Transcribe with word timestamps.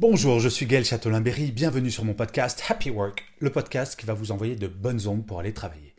Bonjour, 0.00 0.40
je 0.40 0.48
suis 0.48 0.64
Gaël 0.64 0.86
Châtelain-Berry, 0.86 1.52
bienvenue 1.52 1.90
sur 1.90 2.06
mon 2.06 2.14
podcast 2.14 2.62
Happy 2.70 2.88
Work, 2.88 3.22
le 3.38 3.52
podcast 3.52 4.00
qui 4.00 4.06
va 4.06 4.14
vous 4.14 4.32
envoyer 4.32 4.56
de 4.56 4.66
bonnes 4.66 5.06
ondes 5.06 5.26
pour 5.26 5.40
aller 5.40 5.52
travailler. 5.52 5.94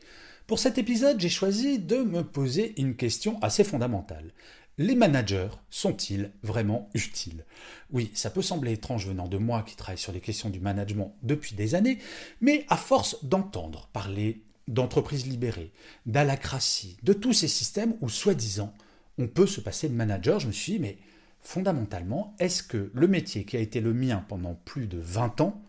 Pour 0.47 0.57
cet 0.57 0.79
épisode, 0.79 1.19
j'ai 1.19 1.29
choisi 1.29 1.77
de 1.77 1.97
me 1.97 2.23
poser 2.23 2.73
une 2.81 2.95
question 2.95 3.37
assez 3.43 3.63
fondamentale. 3.63 4.33
Les 4.79 4.95
managers 4.95 5.49
sont-ils 5.69 6.31
vraiment 6.41 6.89
utiles? 6.95 7.45
Oui, 7.91 8.09
ça 8.15 8.31
peut 8.31 8.41
sembler 8.41 8.71
étrange 8.71 9.05
venant 9.05 9.27
de 9.27 9.37
moi 9.37 9.61
qui 9.61 9.75
travaille 9.75 9.99
sur 9.99 10.13
les 10.13 10.19
questions 10.19 10.49
du 10.49 10.59
management 10.59 11.15
depuis 11.21 11.53
des 11.53 11.75
années, 11.75 11.99
mais 12.41 12.65
à 12.69 12.77
force 12.77 13.23
d'entendre 13.23 13.87
parler 13.93 14.41
d'entreprises 14.67 15.27
libérées, 15.27 15.73
d'alacratie, 16.07 16.97
de 17.03 17.13
tous 17.13 17.33
ces 17.33 17.47
systèmes 17.47 17.93
où, 18.01 18.09
soi-disant, 18.09 18.73
on 19.19 19.27
peut 19.27 19.45
se 19.45 19.61
passer 19.61 19.89
de 19.89 19.93
manager, 19.93 20.39
je 20.39 20.47
me 20.47 20.51
suis 20.51 20.71
dit, 20.71 20.79
mais 20.79 20.97
fondamentalement, 21.41 22.35
est-ce 22.39 22.63
que 22.63 22.91
le 22.93 23.07
métier 23.07 23.45
qui 23.45 23.57
a 23.57 23.59
été 23.59 23.81
le 23.81 23.93
mien 23.93 24.23
pendant 24.27 24.53
plus 24.53 24.87
de 24.87 24.99
20 24.99 25.41
ans 25.41 25.61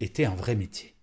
était 0.00 0.24
un 0.24 0.34
vrai 0.34 0.54
métier? 0.56 0.94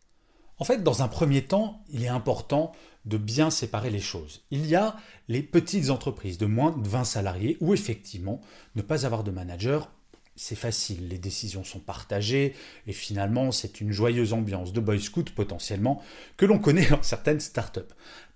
En 0.59 0.65
fait, 0.65 0.83
dans 0.83 1.03
un 1.03 1.07
premier 1.07 1.43
temps, 1.43 1.83
il 1.89 2.03
est 2.03 2.09
important 2.09 2.71
de 3.05 3.17
bien 3.17 3.49
séparer 3.49 3.89
les 3.89 4.01
choses. 4.01 4.43
Il 4.51 4.65
y 4.65 4.75
a 4.75 4.97
les 5.27 5.43
petites 5.43 5.91
entreprises 5.91 6.37
de 6.37 6.45
moins 6.45 6.71
de 6.71 6.87
20 6.87 7.03
salariés 7.03 7.57
où 7.61 7.73
effectivement, 7.73 8.41
ne 8.75 8.81
pas 8.81 9.05
avoir 9.05 9.23
de 9.23 9.31
manager, 9.31 9.89
c'est 10.35 10.55
facile, 10.55 11.07
les 11.07 11.17
décisions 11.17 11.63
sont 11.63 11.79
partagées 11.79 12.53
et 12.85 12.93
finalement 12.93 13.51
c'est 13.51 13.81
une 13.81 13.91
joyeuse 13.91 14.33
ambiance 14.33 14.71
de 14.71 14.79
boy 14.79 15.01
scout 15.01 15.31
potentiellement 15.31 16.01
que 16.37 16.45
l'on 16.45 16.59
connaît 16.59 16.85
dans 16.89 17.01
certaines 17.01 17.39
startups. 17.39 17.81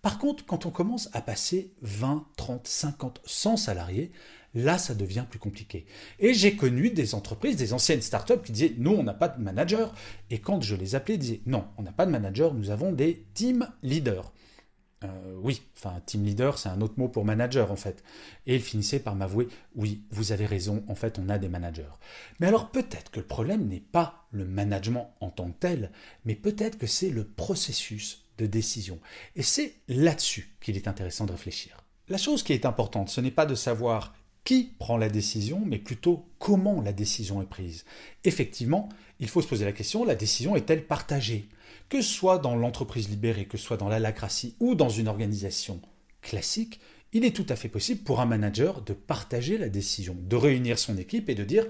Par 0.01 0.17
contre, 0.17 0.45
quand 0.45 0.66
on 0.66 0.71
commence 0.71 1.09
à 1.13 1.21
passer 1.21 1.73
20, 1.81 2.25
30, 2.38 2.67
50, 2.67 3.21
100 3.23 3.57
salariés, 3.57 4.11
là 4.53 4.77
ça 4.77 4.94
devient 4.94 5.25
plus 5.30 5.39
compliqué. 5.39 5.85
Et 6.19 6.33
j'ai 6.33 6.55
connu 6.55 6.89
des 6.89 7.16
entreprises, 7.16 7.55
des 7.55 7.73
anciennes 7.73 8.02
startups 8.02 8.41
qui 8.44 8.52
disaient 8.52 8.75
nous 8.77 8.91
on 8.91 9.03
n'a 9.03 9.13
pas 9.13 9.30
de 9.30 9.41
manager 9.41 9.94
et 10.30 10.39
quand 10.39 10.61
je 10.61 10.75
les 10.75 10.95
appelais 10.95 11.16
ils 11.16 11.19
disaient 11.19 11.41
non, 11.45 11.66
on 11.77 11.83
n'a 11.83 11.91
pas 11.91 12.05
de 12.05 12.11
manager, 12.11 12.53
nous 12.53 12.69
avons 12.69 12.91
des 12.91 13.25
team 13.33 13.67
leaders. 13.83 14.31
Euh, 15.03 15.35
oui, 15.41 15.63
enfin, 15.75 15.99
team 16.05 16.23
leader, 16.23 16.59
c'est 16.59 16.69
un 16.69 16.79
autre 16.81 16.94
mot 16.97 17.07
pour 17.07 17.25
manager 17.25 17.72
en 17.72 17.75
fait. 17.75 18.03
Et 18.45 18.55
il 18.55 18.61
finissait 18.61 18.99
par 18.99 19.16
m'avouer, 19.16 19.47
oui, 19.75 20.03
vous 20.11 20.31
avez 20.31 20.45
raison, 20.45 20.83
en 20.88 20.95
fait, 20.95 21.17
on 21.17 21.29
a 21.29 21.39
des 21.39 21.49
managers. 21.49 21.89
Mais 22.39 22.47
alors 22.47 22.69
peut-être 22.69 23.09
que 23.09 23.19
le 23.19 23.25
problème 23.25 23.67
n'est 23.67 23.79
pas 23.79 24.27
le 24.31 24.45
management 24.45 25.13
en 25.19 25.29
tant 25.29 25.49
que 25.49 25.59
tel, 25.59 25.91
mais 26.25 26.35
peut-être 26.35 26.77
que 26.77 26.88
c'est 26.88 27.09
le 27.09 27.23
processus 27.23 28.25
de 28.38 28.45
décision. 28.45 28.99
Et 29.35 29.44
c'est 29.44 29.75
là-dessus 29.88 30.55
qu'il 30.61 30.75
est 30.75 30.88
intéressant 30.88 31.25
de 31.25 31.31
réfléchir. 31.31 31.77
La 32.07 32.17
chose 32.17 32.44
qui 32.44 32.53
est 32.53 32.66
importante, 32.66 33.09
ce 33.09 33.22
n'est 33.22 33.31
pas 33.31 33.45
de 33.45 33.55
savoir 33.55 34.13
qui 34.44 34.72
prend 34.80 34.97
la 34.97 35.09
décision, 35.09 35.61
mais 35.66 35.78
plutôt 35.78 36.25
comment 36.39 36.81
la 36.81 36.94
décision 36.94 37.41
est 37.41 37.47
prise. 37.47 37.85
Effectivement, 38.24 38.90
il 39.19 39.29
faut 39.29 39.41
se 39.41 39.47
poser 39.47 39.66
la 39.66 39.72
question, 39.72 40.03
la 40.03 40.16
décision 40.16 40.56
est-elle 40.56 40.85
partagée? 40.85 41.47
Que 41.90 42.02
ce 42.02 42.13
soit 42.13 42.40
dans 42.40 42.56
l'entreprise 42.56 43.09
libérée, 43.09 43.46
que 43.46 43.57
ce 43.57 43.66
soit 43.66 43.78
dans 43.78 43.90
la 43.90 44.00
lacratie 44.00 44.56
ou 44.59 44.75
dans 44.75 44.90
une 44.90 45.07
organisation 45.07 45.80
classique, 46.22 46.80
il 47.13 47.25
est 47.25 47.35
tout 47.35 47.46
à 47.50 47.56
fait 47.56 47.68
possible 47.68 48.03
pour 48.03 48.22
un 48.22 48.25
manager 48.25 48.81
de 48.81 48.94
partager 48.94 49.57
la 49.57 49.69
décision, 49.69 50.16
de 50.18 50.35
réunir 50.35 50.80
son 50.80 50.97
équipe 50.97 51.30
et 51.30 51.35
de 51.35 51.44
dire 51.44 51.66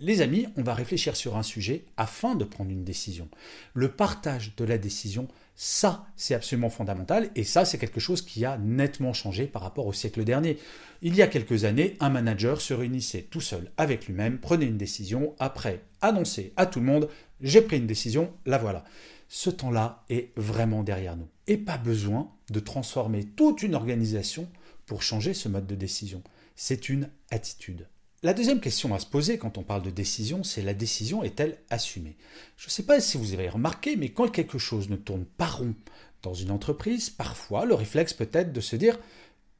les 0.00 0.22
amis, 0.22 0.46
on 0.56 0.62
va 0.62 0.74
réfléchir 0.74 1.16
sur 1.16 1.36
un 1.36 1.42
sujet 1.42 1.84
afin 1.96 2.34
de 2.34 2.44
prendre 2.44 2.70
une 2.70 2.84
décision. 2.84 3.28
Le 3.74 3.92
partage 3.92 4.54
de 4.56 4.64
la 4.64 4.78
décision, 4.78 5.28
ça, 5.56 6.06
c'est 6.16 6.34
absolument 6.34 6.70
fondamental 6.70 7.30
et 7.36 7.44
ça, 7.44 7.64
c'est 7.64 7.78
quelque 7.78 8.00
chose 8.00 8.22
qui 8.22 8.44
a 8.44 8.58
nettement 8.58 9.12
changé 9.12 9.46
par 9.46 9.62
rapport 9.62 9.86
au 9.86 9.92
siècle 9.92 10.24
dernier. 10.24 10.58
Il 11.00 11.14
y 11.14 11.22
a 11.22 11.26
quelques 11.26 11.64
années, 11.64 11.96
un 12.00 12.08
manager 12.08 12.60
se 12.60 12.74
réunissait 12.74 13.28
tout 13.30 13.40
seul 13.40 13.70
avec 13.76 14.06
lui-même, 14.06 14.38
prenait 14.38 14.66
une 14.66 14.78
décision, 14.78 15.34
après 15.38 15.82
annonçait 16.00 16.52
à 16.56 16.66
tout 16.66 16.80
le 16.80 16.86
monde 16.86 17.08
j'ai 17.44 17.60
pris 17.60 17.76
une 17.76 17.86
décision, 17.86 18.32
la 18.46 18.58
voilà. 18.58 18.84
Ce 19.28 19.50
temps-là 19.50 20.04
est 20.08 20.30
vraiment 20.36 20.82
derrière 20.82 21.16
nous. 21.16 21.28
Et 21.46 21.58
pas 21.58 21.76
besoin 21.76 22.30
de 22.50 22.58
transformer 22.60 23.24
toute 23.24 23.62
une 23.62 23.74
organisation 23.74 24.48
pour 24.86 25.02
changer 25.02 25.34
ce 25.34 25.48
mode 25.48 25.66
de 25.66 25.74
décision. 25.74 26.22
C'est 26.56 26.88
une 26.88 27.10
attitude. 27.30 27.86
La 28.24 28.32
deuxième 28.32 28.60
question 28.60 28.94
à 28.94 28.98
se 28.98 29.04
poser 29.04 29.36
quand 29.36 29.58
on 29.58 29.62
parle 29.62 29.82
de 29.82 29.90
décision, 29.90 30.44
c'est 30.44 30.62
la 30.62 30.72
décision 30.72 31.22
est-elle 31.22 31.58
assumée? 31.68 32.16
Je 32.56 32.68
ne 32.68 32.70
sais 32.70 32.84
pas 32.84 32.98
si 32.98 33.18
vous 33.18 33.34
avez 33.34 33.50
remarqué, 33.50 33.96
mais 33.96 34.08
quand 34.08 34.28
quelque 34.28 34.56
chose 34.56 34.88
ne 34.88 34.96
tourne 34.96 35.26
pas 35.26 35.44
rond 35.44 35.74
dans 36.22 36.32
une 36.32 36.50
entreprise, 36.50 37.10
parfois 37.10 37.66
le 37.66 37.74
réflexe 37.74 38.14
peut 38.14 38.30
être 38.32 38.50
de 38.50 38.62
se 38.62 38.76
dire 38.76 38.98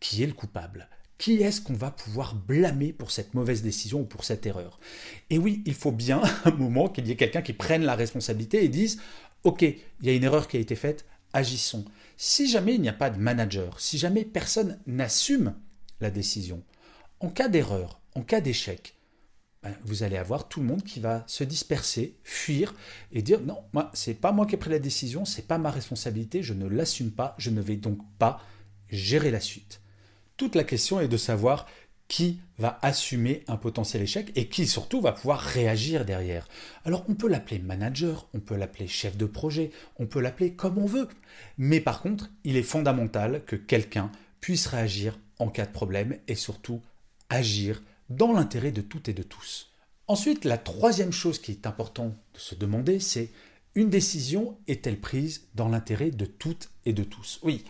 qui 0.01 0.23
est 0.23 0.27
le 0.27 0.33
coupable? 0.33 0.89
Qui 1.19 1.43
est-ce 1.43 1.61
qu'on 1.61 1.75
va 1.75 1.91
pouvoir 1.91 2.35
blâmer 2.35 2.95
pour 2.95 3.11
cette 3.11 3.35
mauvaise 3.35 3.61
décision 3.61 4.01
ou 4.01 4.05
pour 4.05 4.25
cette 4.25 4.47
erreur? 4.47 4.81
Et 5.29 5.37
oui, 5.37 5.63
il 5.67 5.75
faut 5.75 5.93
bien 5.93 6.23
un 6.47 6.53
moment 6.53 6.89
qu'il 6.89 7.07
y 7.07 7.11
ait 7.11 7.17
quelqu'un 7.17 7.43
qui 7.43 7.53
prenne 7.53 7.85
la 7.85 7.95
responsabilité 7.95 8.65
et 8.65 8.69
dise 8.69 8.99
Ok, 9.43 9.61
il 9.61 10.07
y 10.07 10.09
a 10.09 10.15
une 10.15 10.25
erreur 10.25 10.49
qui 10.49 10.57
a 10.57 10.61
été 10.61 10.75
faite, 10.75 11.05
agissons. 11.35 11.85
Si 12.17 12.49
jamais 12.49 12.77
il 12.77 12.81
n'y 12.81 12.89
a 12.89 12.95
pas 12.95 13.11
de 13.11 13.19
manager, 13.19 13.79
si 13.79 13.99
jamais 13.99 14.25
personne 14.25 14.79
n'assume 14.87 15.55
la 16.01 16.11
décision, 16.11 16.63
en 17.21 17.29
cas 17.29 17.49
d'erreur, 17.49 18.01
en 18.15 18.23
cas 18.23 18.41
d'échec, 18.41 18.95
ben, 19.63 19.75
vous 19.83 20.03
allez 20.03 20.19
avoir 20.19 20.49
tout 20.49 20.61
le 20.61 20.67
monde 20.67 20.85
qui 20.85 21.01
va 21.01 21.25
se 21.27 21.43
disperser, 21.43 22.19
fuir 22.23 22.75
et 23.13 23.23
dire 23.23 23.41
non, 23.41 23.65
moi 23.73 23.91
c'est 23.95 24.15
pas 24.15 24.31
moi 24.31 24.47
qui 24.47 24.55
ai 24.55 24.59
pris 24.59 24.71
la 24.71 24.79
décision, 24.79 25.25
c'est 25.25 25.47
pas 25.47 25.59
ma 25.59 25.71
responsabilité, 25.71 26.43
je 26.43 26.53
ne 26.53 26.69
l'assume 26.69 27.11
pas, 27.11 27.35
je 27.39 27.51
ne 27.51 27.63
vais 27.63 27.77
donc 27.77 27.99
pas 28.19 28.41
gérer 28.91 29.31
la 29.31 29.41
suite. 29.41 29.81
Toute 30.37 30.55
la 30.55 30.65
question 30.65 31.01
est 31.01 31.09
de 31.09 31.17
savoir 31.17 31.67
qui 32.09 32.41
va 32.59 32.79
assumer 32.83 33.43
un 33.49 33.57
potentiel 33.57 34.03
échec 34.03 34.31
et 34.37 34.49
qui 34.49 34.67
surtout 34.67 35.01
va 35.01 35.13
pouvoir 35.13 35.41
réagir 35.41 36.05
derrière. 36.05 36.47
Alors 36.85 37.05
on 37.09 37.15
peut 37.15 37.29
l'appeler 37.29 37.59
manager, 37.59 38.29
on 38.35 38.41
peut 38.41 38.57
l'appeler 38.57 38.87
chef 38.87 39.17
de 39.17 39.27
projet, 39.27 39.71
on 39.97 40.07
peut 40.07 40.21
l'appeler 40.21 40.53
comme 40.53 40.77
on 40.77 40.87
veut. 40.87 41.09
Mais 41.57 41.81
par 41.81 42.03
contre, 42.03 42.31
il 42.45 42.57
est 42.57 42.63
fondamental 42.63 43.43
que 43.47 43.57
quelqu'un 43.57 44.13
puisse 44.41 44.67
réagir 44.67 45.19
en 45.39 45.49
cas 45.49 45.65
de 45.65 45.73
problème 45.73 46.19
et 46.29 46.35
surtout 46.35 46.83
agir 47.31 47.83
dans 48.11 48.33
l'intérêt 48.33 48.73
de 48.73 48.81
toutes 48.81 49.09
et 49.09 49.15
de 49.15 49.23
tous. 49.23 49.71
Ensuite, 50.07 50.45
la 50.45 50.59
troisième 50.59 51.13
chose 51.13 51.39
qui 51.39 51.53
est 51.53 51.67
importante 51.67 52.15
de 52.35 52.39
se 52.39 52.55
demander, 52.55 53.01
c'est 53.01 53.31
une 53.75 53.91
décision 53.91 54.57
est-elle 54.69 55.01
prise 55.01 55.49
dans 55.55 55.69
l'intérêt 55.69 56.11
de 56.11 56.27
toutes 56.27 56.71
et 56.85 56.93
de 56.93 57.05
tous? 57.05 57.41
Oui, 57.43 57.65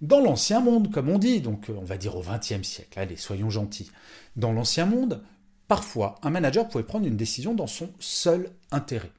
dans 0.00 0.20
l'ancien 0.20 0.60
monde, 0.60 0.90
comme 0.90 1.10
on 1.10 1.18
dit, 1.18 1.40
donc 1.40 1.66
on 1.68 1.84
va 1.84 1.98
dire 1.98 2.16
au 2.16 2.22
XXe 2.22 2.66
siècle, 2.66 2.98
allez, 2.98 3.16
soyons 3.16 3.50
gentils, 3.50 3.90
dans 4.36 4.52
l'ancien 4.52 4.86
monde, 4.86 5.22
parfois 5.68 6.14
un 6.22 6.30
manager 6.30 6.68
pouvait 6.68 6.84
prendre 6.84 7.06
une 7.06 7.16
décision 7.16 7.54
dans 7.54 7.66
son 7.66 7.90
seul 7.98 8.50
intérêt. 8.70 9.12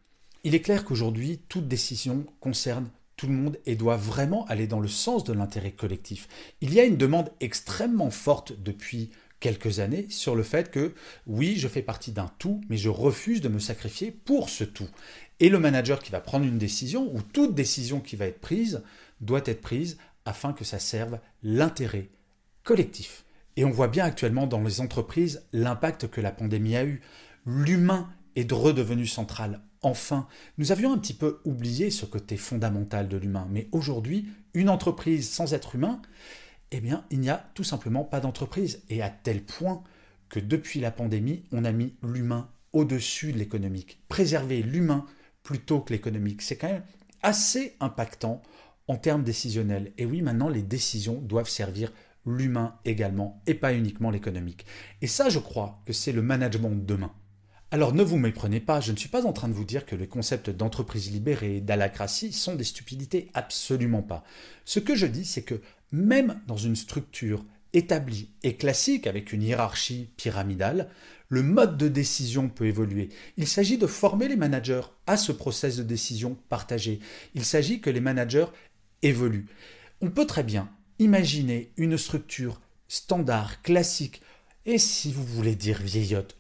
Il 0.44 0.56
est 0.56 0.62
clair 0.62 0.84
qu'aujourd'hui, 0.84 1.40
toute 1.50 1.68
décision 1.68 2.26
concerne 2.40 2.90
tout 3.16 3.28
le 3.28 3.34
monde 3.34 3.60
et 3.68 3.76
doit 3.76 3.98
vraiment 3.98 4.46
aller 4.46 4.66
dans 4.66 4.80
le 4.80 4.88
sens 4.88 5.24
de 5.24 5.34
l'intérêt 5.34 5.74
collectif. 5.74 6.28
Il 6.62 6.74
y 6.74 6.80
a 6.80 6.86
une 6.86 6.98
demande 6.98 7.30
extrêmement 7.40 8.10
forte 8.10 8.54
depuis 8.60 9.12
quelques 9.42 9.80
années 9.80 10.06
sur 10.10 10.36
le 10.36 10.44
fait 10.44 10.72
que 10.72 10.94
oui, 11.28 11.58
je 11.58 11.68
fais 11.68 11.82
partie 11.82 12.14
d'un 12.14 12.32
tout, 12.40 12.62
mais 12.70 12.78
je 12.78 12.88
refuse 12.88 13.42
de 13.42 13.50
me 13.50 13.60
sacrifier 13.60 14.12
pour 14.12 14.50
ce 14.50 14.64
tout. 14.64 14.88
Et 15.42 15.50
le 15.50 15.60
manager 15.60 16.02
qui 16.02 16.12
va 16.12 16.22
prendre 16.22 16.46
une 16.46 16.60
décision, 16.60 17.14
ou 17.14 17.22
toute 17.22 17.54
décision 17.54 18.00
qui 18.00 18.16
va 18.16 18.28
être 18.28 18.40
prise, 18.40 18.84
doit 19.20 19.42
être 19.46 19.60
prise 19.60 19.98
afin 20.24 20.54
que 20.54 20.64
ça 20.64 20.80
serve 20.80 21.20
l'intérêt 21.44 22.10
collectif. 22.64 23.26
Et 23.58 23.66
on 23.66 23.72
voit 23.72 23.90
bien 23.90 24.06
actuellement 24.06 24.48
dans 24.48 24.62
les 24.62 24.80
entreprises 24.80 25.44
l'impact 25.52 26.08
que 26.08 26.22
la 26.22 26.32
pandémie 26.32 26.78
a 26.78 26.86
eu. 26.86 27.02
L'humain 27.46 28.10
est 28.36 28.50
redevenu 28.52 29.06
central. 29.08 29.62
Enfin, 29.82 30.28
nous 30.60 30.72
avions 30.72 30.94
un 30.94 30.98
petit 31.00 31.16
peu 31.16 31.42
oublié 31.44 31.90
ce 31.90 32.06
côté 32.06 32.38
fondamental 32.38 33.10
de 33.10 33.18
l'humain, 33.18 33.48
mais 33.50 33.68
aujourd'hui, 33.72 34.28
une 34.54 34.70
entreprise 34.70 35.28
sans 35.28 35.56
être 35.56 35.76
humain, 35.76 36.00
eh 36.72 36.82
bien, 36.82 37.06
il 37.12 37.20
n'y 37.20 37.30
a 37.30 37.50
tout 37.54 37.64
simplement 37.64 38.04
pas 38.04 38.20
d'entreprise. 38.20 38.84
Et 38.90 39.02
à 39.02 39.10
tel 39.10 39.44
point 39.44 39.84
que 40.30 40.40
depuis 40.40 40.80
la 40.80 40.92
pandémie, 40.92 41.44
on 41.52 41.66
a 41.66 41.72
mis 41.72 41.96
l'humain 42.02 42.50
au-dessus 42.74 43.34
de 43.34 43.38
l'économique. 43.38 44.02
Préserver 44.08 44.62
l'humain 44.62 45.06
plutôt 45.44 45.82
que 45.82 45.94
l'économique, 45.94 46.42
c'est 46.42 46.58
quand 46.58 46.70
même 46.70 46.86
assez 47.24 47.76
impactant 47.80 48.42
en 48.88 48.96
termes 48.96 49.24
décisionnels. 49.24 49.92
Et 49.98 50.06
oui, 50.06 50.22
maintenant, 50.22 50.50
les 50.50 50.64
décisions 50.64 51.20
doivent 51.22 51.50
servir 51.50 51.92
l'humain 52.26 52.80
également 52.86 53.42
et 53.48 53.54
pas 53.54 53.74
uniquement 53.74 54.12
l'économique. 54.12 54.66
Et 55.02 55.08
ça, 55.08 55.30
je 55.30 55.40
crois 55.40 55.82
que 55.86 55.94
c'est 55.94 56.12
le 56.12 56.22
management 56.22 56.70
de 56.70 56.86
demain. 56.86 57.12
Alors 57.74 57.94
ne 57.94 58.04
vous 58.04 58.18
méprenez 58.18 58.60
pas, 58.60 58.82
je 58.82 58.92
ne 58.92 58.98
suis 58.98 59.08
pas 59.08 59.26
en 59.26 59.32
train 59.32 59.48
de 59.48 59.54
vous 59.54 59.64
dire 59.64 59.86
que 59.86 59.96
les 59.96 60.08
concepts 60.08 60.50
d'entreprise 60.50 61.10
libérée, 61.10 61.62
d'alacratie 61.62 62.34
sont 62.34 62.56
des 62.56 62.66
stupidités, 62.66 63.32
absolument 63.34 64.02
pas. 64.02 64.26
Ce 64.66 64.80
que 64.80 64.94
je 64.94 65.06
dis, 65.06 65.24
c'est 65.24 65.44
que 65.44 65.62
même 65.92 66.40
dans 66.48 66.58
une 66.58 66.76
structure 66.76 67.46
établie 67.74 68.30
et 68.44 68.56
classique 68.56 69.08
avec 69.08 69.32
une 69.34 69.44
hiérarchie 69.44 70.10
pyramidale, 70.18 70.90
le 71.30 71.44
mode 71.44 71.78
de 71.78 71.88
décision 71.88 72.50
peut 72.50 72.66
évoluer. 72.66 73.10
Il 73.38 73.48
s'agit 73.48 73.78
de 73.78 73.88
former 73.88 74.28
les 74.28 74.36
managers 74.36 74.82
à 75.08 75.16
ce 75.16 75.32
process 75.32 75.78
de 75.78 75.84
décision 75.84 76.38
partagé. 76.50 77.00
Il 77.36 77.46
s'agit 77.46 77.80
que 77.80 77.90
les 77.90 78.02
managers 78.02 78.48
évoluent. 79.02 79.48
On 80.02 80.10
peut 80.10 80.26
très 80.26 80.44
bien 80.44 80.70
imaginer 81.00 81.72
une 81.78 81.98
structure 81.98 82.60
standard, 82.88 83.62
classique, 83.62 84.22
et 84.66 84.78
si 84.78 85.12
vous 85.12 85.24
voulez 85.24 85.56
dire 85.56 85.82
vieillotte, 85.82 86.36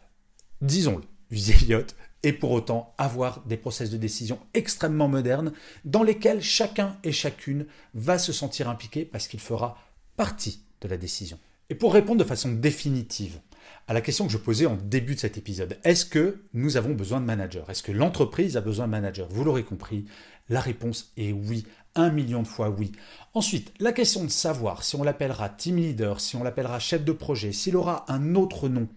disons-le, 0.59 1.05
vieillotte, 1.31 1.95
et 2.23 2.33
pour 2.33 2.51
autant 2.51 2.93
avoir 2.97 3.41
des 3.45 3.57
process 3.57 3.89
de 3.89 3.97
décision 3.97 4.39
extrêmement 4.53 5.07
modernes 5.07 5.53
dans 5.85 6.03
lesquels 6.03 6.41
chacun 6.41 6.97
et 7.03 7.11
chacune 7.11 7.65
va 7.93 8.17
se 8.17 8.33
sentir 8.33 8.69
impliqué 8.69 9.05
parce 9.05 9.27
qu'il 9.27 9.39
fera 9.39 9.77
partie 10.15 10.61
de 10.81 10.87
la 10.87 10.97
décision. 10.97 11.39
Et 11.69 11.75
pour 11.75 11.93
répondre 11.93 12.19
de 12.19 12.27
façon 12.27 12.51
définitive 12.51 13.39
à 13.87 13.93
la 13.93 14.01
question 14.01 14.25
que 14.25 14.31
je 14.31 14.37
posais 14.37 14.65
en 14.65 14.75
début 14.75 15.15
de 15.15 15.19
cet 15.19 15.37
épisode, 15.37 15.77
est-ce 15.83 16.05
que 16.05 16.43
nous 16.53 16.77
avons 16.77 16.93
besoin 16.93 17.19
de 17.19 17.25
managers? 17.25 17.63
Est-ce 17.69 17.83
que 17.83 17.91
l'entreprise 17.91 18.57
a 18.57 18.61
besoin 18.61 18.85
de 18.85 18.91
managers? 18.91 19.25
Vous 19.29 19.43
l'aurez 19.43 19.63
compris, 19.63 20.05
la 20.49 20.59
réponse 20.59 21.11
est 21.17 21.31
oui, 21.31 21.65
un 21.95 22.09
million 22.09 22.41
de 22.41 22.47
fois 22.47 22.69
oui. 22.69 22.91
Ensuite, 23.33 23.73
la 23.79 23.91
question 23.91 24.23
de 24.23 24.29
savoir 24.29 24.83
si 24.83 24.95
on 24.95 25.03
l'appellera 25.03 25.49
team 25.49 25.77
leader, 25.77 26.19
si 26.19 26.35
on 26.35 26.43
l'appellera 26.43 26.79
chef 26.79 27.03
de 27.03 27.11
projet, 27.11 27.51
s'il 27.51 27.75
aura 27.75 28.05
un 28.11 28.35
autre 28.35 28.69
nom, 28.69 28.87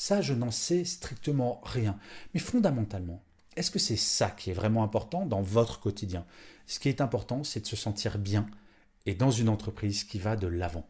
ça, 0.00 0.22
je 0.22 0.32
n'en 0.32 0.50
sais 0.50 0.86
strictement 0.86 1.60
rien. 1.62 1.98
Mais 2.32 2.40
fondamentalement, 2.40 3.22
est-ce 3.54 3.70
que 3.70 3.78
c'est 3.78 3.98
ça 3.98 4.30
qui 4.30 4.48
est 4.48 4.54
vraiment 4.54 4.82
important 4.82 5.26
dans 5.26 5.42
votre 5.42 5.78
quotidien? 5.78 6.24
Ce 6.66 6.80
qui 6.80 6.88
est 6.88 7.02
important, 7.02 7.44
c'est 7.44 7.60
de 7.60 7.66
se 7.66 7.76
sentir 7.76 8.16
bien 8.16 8.46
et 9.04 9.14
dans 9.14 9.30
une 9.30 9.50
entreprise 9.50 10.04
qui 10.04 10.18
va 10.18 10.36
de 10.36 10.46
l'avant. 10.46 10.86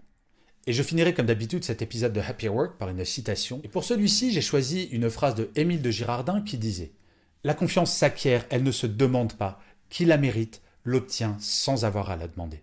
Et 0.68 0.72
je 0.72 0.84
finirai 0.84 1.12
comme 1.12 1.26
d'habitude 1.26 1.64
cet 1.64 1.82
épisode 1.82 2.12
de 2.12 2.20
Happy 2.20 2.46
Work 2.46 2.78
par 2.78 2.88
une 2.88 3.04
citation. 3.04 3.60
Et 3.64 3.68
pour 3.68 3.82
celui-ci, 3.82 4.30
j'ai 4.30 4.40
choisi 4.40 4.84
une 4.84 5.10
phrase 5.10 5.34
de 5.34 5.50
Émile 5.56 5.82
de 5.82 5.90
Girardin 5.90 6.40
qui 6.40 6.56
disait 6.56 6.92
La 7.42 7.54
confiance 7.54 7.92
s'acquiert, 7.92 8.46
elle 8.48 8.62
ne 8.62 8.70
se 8.70 8.86
demande 8.86 9.32
pas. 9.32 9.60
Qui 9.88 10.04
la 10.04 10.18
mérite 10.18 10.62
l'obtient 10.84 11.36
sans 11.40 11.84
avoir 11.84 12.10
à 12.10 12.16
la 12.16 12.28
demander. 12.28 12.62